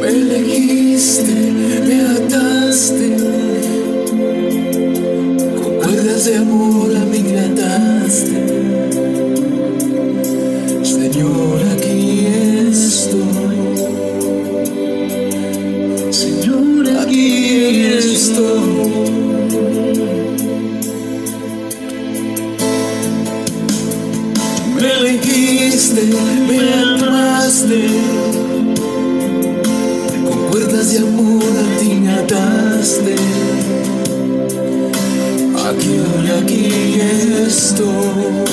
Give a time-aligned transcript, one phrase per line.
[0.00, 1.32] Me elegiste,
[1.86, 3.16] me ataste,
[5.56, 6.90] con cuerdas de amor
[7.22, 8.36] me ataste.
[10.82, 12.26] Señor, aquí
[12.68, 13.56] estoy.
[16.10, 18.96] Señor, aquí estoy.
[24.74, 25.45] Me elegiste,
[25.76, 27.86] me amaste,
[30.26, 33.14] con cuerdas de amor a ti me ataste.
[35.68, 36.00] Aquí,
[36.38, 36.98] aquí
[37.46, 38.46] estoy.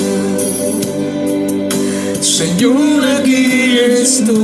[2.20, 4.36] Señor, aquí estoy.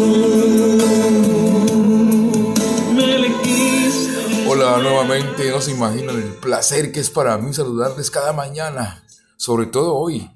[2.95, 4.47] Me elegiste.
[4.49, 9.05] Hola nuevamente, no se imaginan el placer que es para mí saludarles cada mañana,
[9.37, 10.31] sobre todo hoy,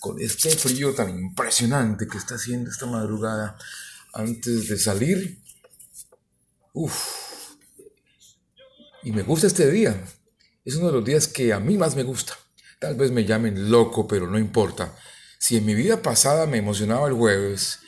[0.00, 3.56] con este frío tan impresionante que está haciendo esta madrugada
[4.14, 5.42] antes de salir.
[6.72, 7.54] Uf.
[9.02, 10.02] Y me gusta este día.
[10.64, 12.34] Es uno de los días que a mí más me gusta.
[12.78, 14.96] Tal vez me llamen loco, pero no importa.
[15.38, 17.80] Si en mi vida pasada me emocionaba el jueves,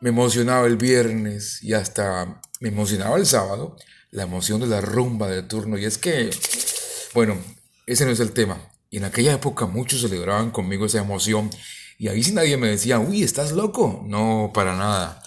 [0.00, 3.76] me emocionaba el viernes y hasta me emocionaba el sábado,
[4.10, 5.78] la emoción de la rumba del turno.
[5.78, 6.30] Y es que,
[7.14, 7.38] bueno,
[7.86, 8.60] ese no es el tema.
[8.90, 11.48] Y en aquella época muchos celebraban conmigo esa emoción.
[11.96, 14.02] Y ahí sí nadie me decía, uy, ¿estás loco?
[14.04, 15.22] No, para nada.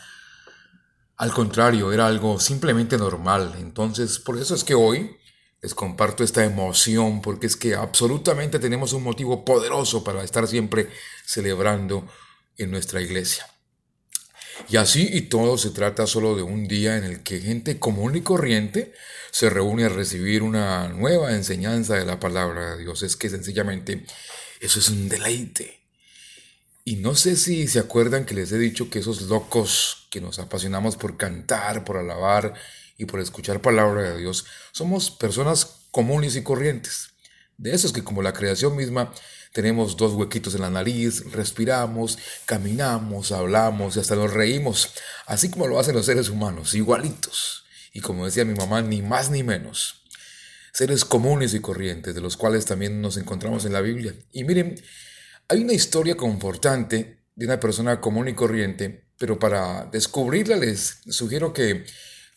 [1.15, 3.55] Al contrario, era algo simplemente normal.
[3.59, 5.15] Entonces, por eso es que hoy
[5.61, 10.89] les comparto esta emoción, porque es que absolutamente tenemos un motivo poderoso para estar siempre
[11.25, 12.05] celebrando
[12.57, 13.52] en nuestra iglesia.
[14.69, 18.15] Y así y todo se trata solo de un día en el que gente común
[18.15, 18.93] y corriente
[19.31, 23.03] se reúne a recibir una nueva enseñanza de la palabra de Dios.
[23.03, 24.05] Es que sencillamente
[24.61, 25.81] eso es un deleite.
[26.85, 30.39] Y no sé si se acuerdan que les he dicho que esos locos que nos
[30.39, 32.53] apasionamos por cantar, por alabar
[32.97, 37.09] y por escuchar palabra de Dios, somos personas comunes y corrientes.
[37.57, 39.13] De esos que como la creación misma
[39.53, 44.89] tenemos dos huequitos en la nariz, respiramos, caminamos, hablamos y hasta nos reímos,
[45.27, 47.63] así como lo hacen los seres humanos, igualitos.
[47.93, 50.03] Y como decía mi mamá, ni más ni menos.
[50.73, 54.15] Seres comunes y corrientes, de los cuales también nos encontramos en la Biblia.
[54.31, 54.75] Y miren,
[55.47, 61.53] hay una historia confortante de una persona común y corriente, pero para descubrirla les sugiero
[61.53, 61.85] que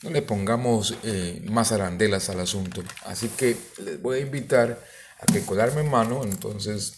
[0.02, 2.82] no le pongamos eh, más arandelas al asunto.
[3.06, 4.84] Así que les voy a invitar
[5.18, 6.94] a que colarme en mano, entonces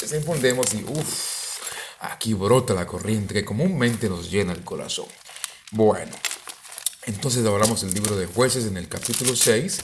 [0.00, 1.58] desenfundemos y uff,
[2.00, 5.06] aquí brota la corriente que comúnmente nos llena el corazón.
[5.70, 6.12] Bueno,
[7.06, 9.80] entonces hablamos del libro de jueces en el capítulo 6.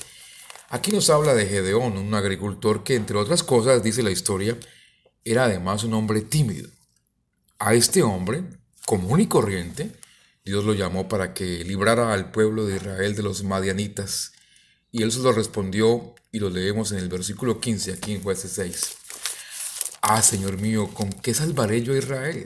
[0.71, 4.57] Aquí nos habla de Gedeón, un agricultor que entre otras cosas, dice la historia,
[5.25, 6.71] era además un hombre tímido.
[7.59, 8.45] A este hombre,
[8.87, 9.93] común y corriente,
[10.45, 14.33] Dios lo llamó para que librara al pueblo de Israel de los madianitas.
[14.93, 18.53] Y él se lo respondió y lo leemos en el versículo 15 aquí en jueces
[18.53, 18.97] 6.
[20.03, 22.45] Ah, Señor mío, ¿con qué salvaré yo a Israel?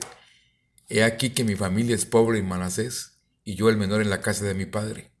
[0.89, 4.21] He aquí que mi familia es pobre en Manasés y yo el menor en la
[4.21, 5.11] casa de mi padre.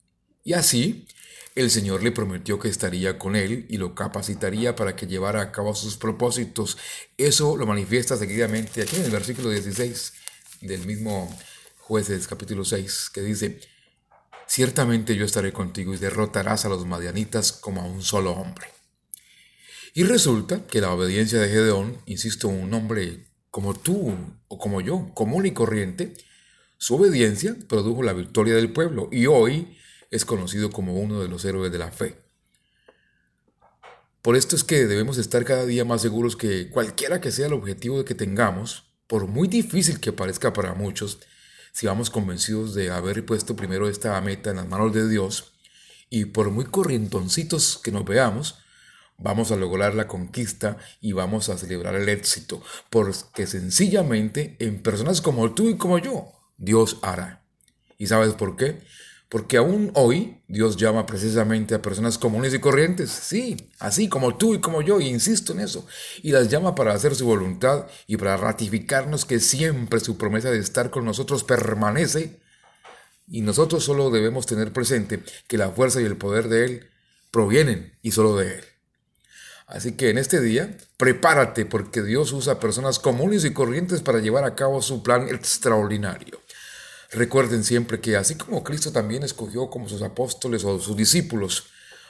[0.43, 1.07] Y así
[1.55, 5.51] el Señor le prometió que estaría con él y lo capacitaría para que llevara a
[5.51, 6.77] cabo sus propósitos.
[7.17, 10.13] Eso lo manifiesta seguidamente aquí en el versículo 16
[10.61, 11.33] del mismo
[11.77, 13.61] jueces capítulo 6, que dice,
[14.47, 18.67] ciertamente yo estaré contigo y derrotarás a los madianitas como a un solo hombre.
[19.93, 24.13] Y resulta que la obediencia de Gedeón, insisto, un hombre como tú
[24.47, 26.13] o como yo, común y corriente,
[26.77, 29.77] su obediencia produjo la victoria del pueblo y hoy
[30.11, 32.17] es conocido como uno de los héroes de la fe.
[34.21, 37.53] Por esto es que debemos estar cada día más seguros que cualquiera que sea el
[37.53, 41.19] objetivo que tengamos, por muy difícil que parezca para muchos,
[41.75, 45.57] si vamos convencidos de haber puesto primero esta meta en las manos de Dios,
[46.09, 48.59] y por muy corrientoncitos que nos veamos,
[49.17, 55.19] vamos a lograr la conquista y vamos a celebrar el éxito, porque sencillamente en personas
[55.19, 57.43] como tú y como yo, Dios hará.
[57.97, 58.81] ¿Y sabes por qué?
[59.29, 64.53] Porque aún hoy Dios llama precisamente a personas comunes y corrientes, sí, así como tú
[64.53, 65.87] y como yo, y insisto en eso,
[66.21, 70.59] y las llama para hacer su voluntad y para ratificarnos que siempre su promesa de
[70.59, 72.39] estar con nosotros permanece,
[73.27, 76.89] y nosotros solo debemos tener presente que la fuerza y el poder de Él
[77.31, 78.63] provienen y solo de Él.
[79.67, 84.43] Así que en este día, prepárate porque Dios usa personas comunes y corrientes para llevar
[84.43, 86.39] a cabo su plan extraordinario.
[87.11, 91.65] Recuerden siempre que así como Cristo también escogió como sus apóstoles o sus discípulos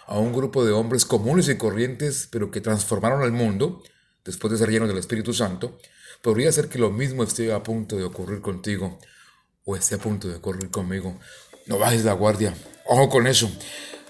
[0.08, 3.84] a un grupo de hombres comunes y corrientes, pero que transformaron al mundo,
[4.24, 5.78] después de ser llenos del Espíritu Santo,
[6.22, 9.00] podría ser que lo mismo esté a punto de ocurrir contigo.
[9.68, 11.20] o esté a punto de correr conmigo,
[11.66, 12.54] no bajes la guardia.
[12.86, 13.50] Ojo con eso.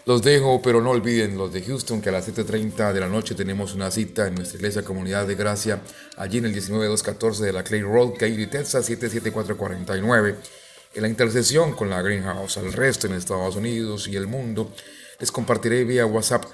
[0.06, 3.34] Los dejo, pero no olviden los de Houston que a las 7.30 de la noche
[3.34, 5.82] tenemos una cita en nuestra iglesia Comunidad de Gracia,
[6.18, 10.36] allí en el 19214 de la Clay Road, Katy, Texas, 77449.
[10.96, 14.72] En la intercesión con la Greenhouse, al resto en Estados Unidos y el mundo,
[15.20, 16.46] les compartiré vía WhatsApp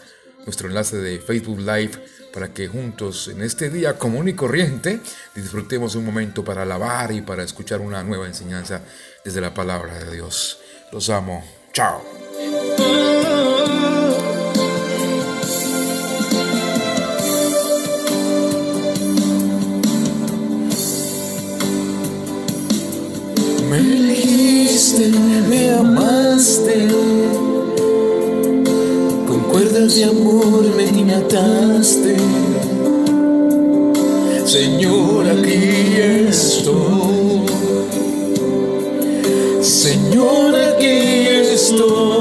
[0.46, 1.92] nuestro enlace de Facebook Live
[2.34, 5.00] para que juntos en este día común y corriente
[5.36, 8.82] disfrutemos un momento para alabar y para escuchar una nueva enseñanza
[9.24, 10.60] desde la palabra de Dios.
[10.92, 11.44] Los amo.
[11.72, 12.02] Chao.
[29.52, 32.16] Cuerdas de amor me mataste.
[34.46, 35.98] Señor, aquí
[36.30, 37.46] estoy.
[39.62, 42.21] Señor, aquí estoy.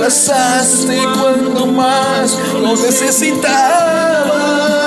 [0.00, 4.79] Abrazaste cuando más lo necesitaba.